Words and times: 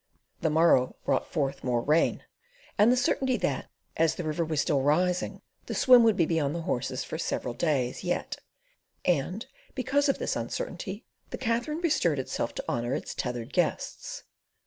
The 0.41 0.49
morrow 0.49 0.95
brought 1.05 1.31
forth 1.31 1.63
more 1.63 1.83
rain, 1.83 2.23
and 2.75 2.91
the 2.91 2.97
certainty 2.97 3.37
that, 3.37 3.69
as 3.95 4.15
the 4.15 4.23
river 4.23 4.43
was 4.43 4.59
still 4.59 4.81
rising, 4.81 5.43
the 5.67 5.75
swim 5.75 6.01
would 6.01 6.17
be 6.17 6.25
beyond 6.25 6.55
the 6.55 6.63
horses 6.63 7.03
for 7.03 7.19
several 7.19 7.53
days 7.53 8.03
yet; 8.03 8.37
and 9.05 9.45
because 9.75 10.09
of 10.09 10.17
this 10.17 10.35
uncertainty, 10.35 11.05
the 11.29 11.37
Katherine 11.37 11.81
bestirred 11.81 12.17
itself 12.17 12.55
to 12.55 12.65
honour 12.67 12.95
its 12.95 13.13
tethered 13.13 13.53
guests. 13.53 14.23